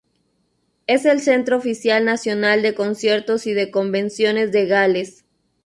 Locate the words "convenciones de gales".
3.69-5.25